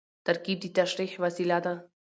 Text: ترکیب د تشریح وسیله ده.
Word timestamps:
ترکیب 0.27 0.57
د 0.61 0.65
تشریح 0.77 1.11
وسیله 1.23 1.57
ده. 1.65 1.73